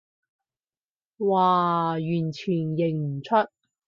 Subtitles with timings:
[1.19, 2.01] 嘩，完
[2.31, 3.47] 全認唔出